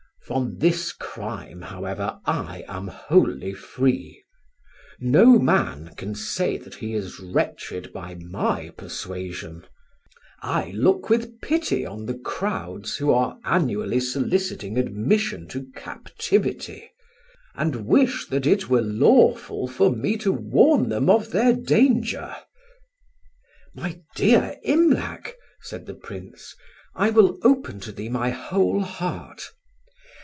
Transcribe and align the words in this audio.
"From 0.27 0.59
this 0.59 0.93
crime, 0.93 1.61
however, 1.61 2.21
I 2.25 2.63
am 2.69 2.87
wholly 2.87 3.53
free. 3.53 4.23
No 5.01 5.37
man 5.37 5.93
can 5.97 6.15
say 6.15 6.55
that 6.59 6.75
he 6.75 6.93
is 6.93 7.19
wretched 7.19 7.91
by 7.91 8.15
my 8.15 8.69
persuasion. 8.77 9.65
I 10.41 10.71
look 10.73 11.09
with 11.09 11.41
pity 11.41 11.85
on 11.85 12.05
the 12.05 12.17
crowds 12.17 12.95
who 12.95 13.11
are 13.11 13.39
annually 13.43 13.99
soliciting 13.99 14.77
admission 14.77 15.49
to 15.49 15.67
captivity, 15.75 16.89
and 17.53 17.85
wish 17.85 18.25
that 18.27 18.45
it 18.45 18.69
were 18.69 18.81
lawful 18.81 19.67
for 19.67 19.93
me 19.93 20.15
to 20.19 20.31
warn 20.31 20.87
them 20.87 21.09
of 21.09 21.31
their 21.31 21.51
danger." 21.51 22.37
"My 23.75 23.99
dear 24.15 24.55
Imlac," 24.63 25.35
said 25.59 25.87
the 25.87 25.95
Prince, 25.95 26.55
"I 26.95 27.09
will 27.09 27.37
open 27.43 27.81
to 27.81 27.91
thee 27.91 28.07
my 28.07 28.29
whole 28.29 28.79
heart. 28.81 29.49